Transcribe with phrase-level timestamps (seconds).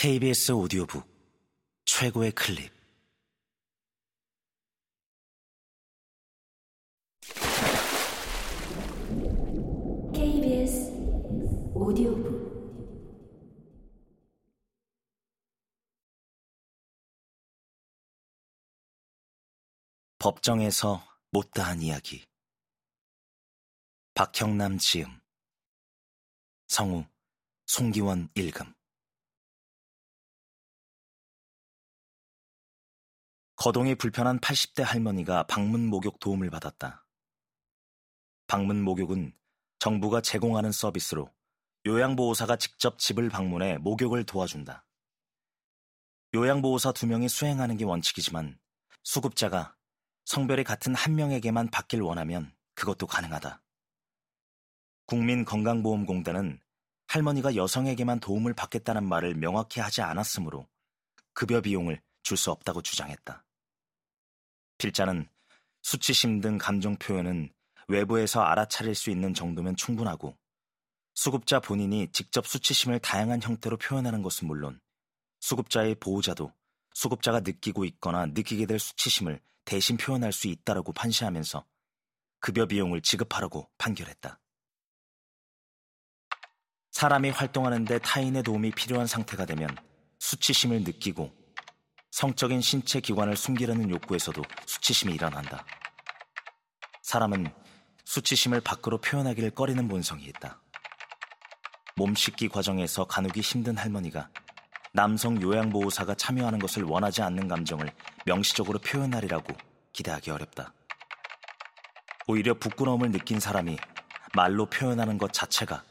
[0.00, 1.04] KBS 오디오북
[1.84, 2.72] 최고의 클립.
[10.14, 10.92] KBS
[11.74, 12.38] 오디오북.
[20.20, 21.02] 법정에서
[21.32, 22.24] 못다한 이야기.
[24.14, 25.20] 박형남 지음.
[26.68, 27.04] 성우
[27.66, 28.77] 송기원 일금
[33.58, 37.04] 거동이 불편한 80대 할머니가 방문 목욕 도움을 받았다.
[38.46, 39.32] 방문 목욕은
[39.80, 41.34] 정부가 제공하는 서비스로
[41.84, 44.86] 요양보호사가 직접 집을 방문해 목욕을 도와준다.
[46.34, 48.60] 요양보호사 두 명이 수행하는 게 원칙이지만
[49.02, 49.74] 수급자가
[50.24, 53.60] 성별이 같은 한 명에게만 받길 원하면 그것도 가능하다.
[55.06, 56.60] 국민건강보험공단은
[57.08, 60.68] 할머니가 여성에게만 도움을 받겠다는 말을 명확히 하지 않았으므로
[61.32, 63.47] 급여 비용을 줄 수 없다고 주장했다.
[64.78, 65.28] 필자는
[65.82, 67.52] 수치심 등 감정 표현은
[67.88, 70.36] 외부에서 알아차릴 수 있는 정도면 충분하고
[71.14, 74.80] 수급자 본인이 직접 수치심을 다양한 형태로 표현하는 것은 물론
[75.40, 76.52] 수급자의 보호자도
[76.94, 81.64] 수급자가 느끼고 있거나 느끼게 될 수치심을 대신 표현할 수 있다라고 판시하면서
[82.40, 84.40] 급여 비용을 지급하라고 판결했다.
[86.92, 89.68] 사람이 활동하는데 타인의 도움이 필요한 상태가 되면
[90.18, 91.37] 수치심을 느끼고
[92.18, 95.64] 성적인 신체 기관을 숨기려는 욕구에서도 수치심이 일어난다.
[97.02, 97.46] 사람은
[98.06, 100.60] 수치심을 밖으로 표현하기를 꺼리는 본성이 있다.
[101.94, 104.30] 몸 씻기 과정에서 가누기 힘든 할머니가
[104.92, 107.88] 남성 요양보호사가 참여하는 것을 원하지 않는 감정을
[108.26, 109.56] 명시적으로 표현하리라고
[109.92, 110.72] 기대하기 어렵다.
[112.26, 113.78] 오히려 부끄러움을 느낀 사람이
[114.34, 115.84] 말로 표현하는 것 자체가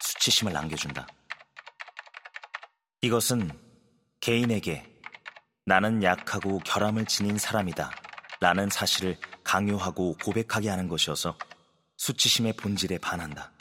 [0.00, 1.06] 수치심을 안겨준다.
[3.00, 3.52] 이것은
[4.18, 4.97] 개인에게
[5.68, 7.90] 나는 약하고 결함을 지닌 사람이다.
[8.40, 11.36] 라는 사실을 강요하고 고백하게 하는 것이어서
[11.98, 13.52] 수치심의 본질에 반한다.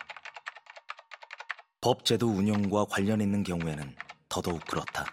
[1.82, 3.94] 법제도 운영과 관련 있는 경우에는
[4.30, 5.06] 더더욱 그렇다.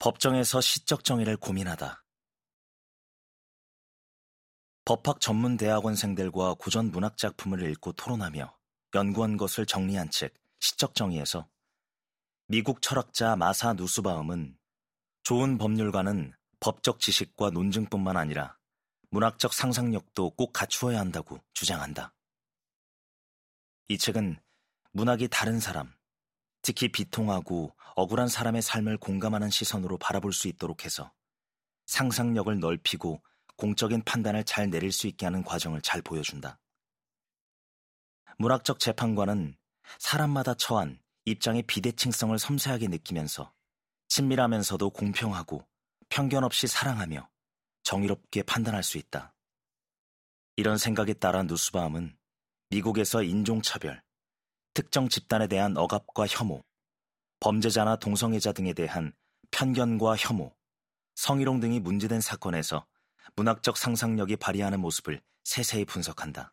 [0.00, 2.02] 법정에서 시적 정의를 고민하다.
[4.84, 8.59] 법학 전문 대학원생들과 고전 문학 작품을 읽고 토론하며
[8.94, 11.48] 연구한 것을 정리한 책 시적 정의에서
[12.46, 14.58] 미국 철학자 마사 누스바움은
[15.22, 18.56] 좋은 법률가는 법적 지식과 논증뿐만 아니라
[19.10, 22.12] 문학적 상상력도 꼭 갖추어야 한다고 주장한다.
[23.88, 24.38] 이 책은
[24.92, 25.92] 문학이 다른 사람,
[26.62, 31.12] 특히 비통하고 억울한 사람의 삶을 공감하는 시선으로 바라볼 수 있도록 해서
[31.86, 33.22] 상상력을 넓히고
[33.56, 36.58] 공적인 판단을 잘 내릴 수 있게 하는 과정을 잘 보여준다.
[38.38, 39.56] 문학적 재판관은
[39.98, 43.52] 사람마다 처한 입장의 비대칭성을 섬세하게 느끼면서
[44.08, 45.66] 친밀하면서도 공평하고
[46.08, 47.28] 편견 없이 사랑하며
[47.82, 49.34] 정의롭게 판단할 수 있다.
[50.56, 52.16] 이런 생각에 따라 누스바움은
[52.70, 54.02] 미국에서 인종차별,
[54.74, 56.62] 특정 집단에 대한 억압과 혐오,
[57.40, 59.12] 범죄자나 동성애자 등에 대한
[59.50, 60.54] 편견과 혐오,
[61.14, 62.86] 성희롱 등이 문제된 사건에서
[63.36, 66.52] 문학적 상상력이 발휘하는 모습을 세세히 분석한다.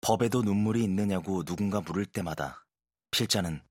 [0.00, 2.66] 법에도 눈물이 있느냐고 누군가 물을 때마다
[3.10, 3.62] 필자는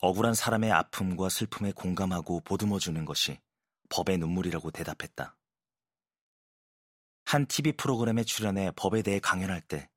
[0.00, 3.38] 억울한 사람의 아픔과 슬픔에 공감하고 보듬어 주는 것이
[3.88, 5.36] 법의 눈물이라고 대답했다.
[7.24, 9.88] 한 TV 프로그램에 출연해 법에 대해 강연할 때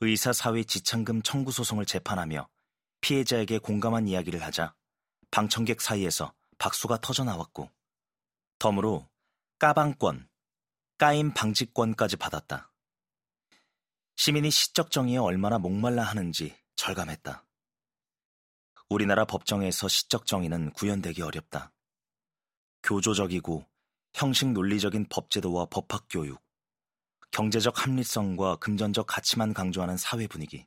[0.00, 2.48] 의사 사회 지창금 청구 소송을 재판하며
[3.00, 4.74] 피해자에게 공감한 이야기를 하자
[5.30, 7.70] 방청객 사이에서 박수가 터져 나왔고
[8.58, 9.08] 덤으로
[9.58, 10.26] 까방권,
[10.96, 12.69] 까임 방지권까지 받았다.
[14.20, 17.46] 시민이 시적 정의에 얼마나 목말라 하는지 절감했다.
[18.90, 21.72] 우리나라 법정에서 시적 정의는 구현되기 어렵다.
[22.82, 23.64] 교조적이고
[24.12, 26.38] 형식 논리적인 법제도와 법학 교육,
[27.30, 30.66] 경제적 합리성과 금전적 가치만 강조하는 사회 분위기,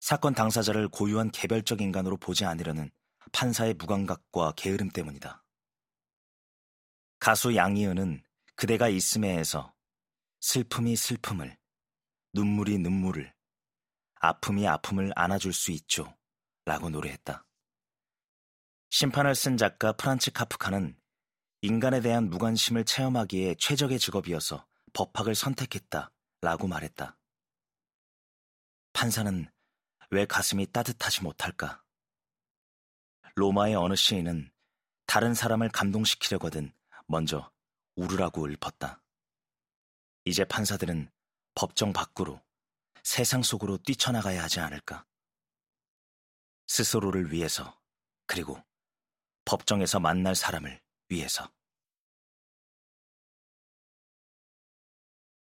[0.00, 2.90] 사건 당사자를 고유한 개별적 인간으로 보지 않으려는
[3.32, 5.44] 판사의 무감각과 게으름 때문이다.
[7.18, 8.22] 가수 양희은은
[8.56, 9.74] 그대가 있음에에서
[10.40, 11.60] 슬픔이 슬픔을,
[12.34, 13.32] 눈물이 눈물을,
[14.14, 16.16] 아픔이 아픔을 안아줄 수 있죠.
[16.64, 17.44] 라고 노래했다.
[18.90, 20.96] 심판을 쓴 작가 프란츠 카프카는
[21.62, 26.12] 인간에 대한 무관심을 체험하기에 최적의 직업이어서 법학을 선택했다.
[26.40, 27.16] 라고 말했다.
[28.92, 29.50] 판사는
[30.10, 31.82] 왜 가슴이 따뜻하지 못할까?
[33.36, 34.52] 로마의 어느 시인은
[35.06, 36.72] 다른 사람을 감동시키려거든
[37.06, 37.50] 먼저
[37.96, 39.02] 울으라고 읊었다.
[40.24, 41.10] 이제 판사들은
[41.54, 42.40] 법정 밖으로
[43.02, 45.04] 세상 속으로 뛰쳐나가야 하지 않을까?
[46.66, 47.78] 스스로를 위해서,
[48.26, 48.62] 그리고
[49.44, 51.52] 법정에서 만날 사람을 위해서.